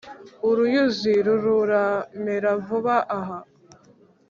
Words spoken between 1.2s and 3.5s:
rururamera vuba aha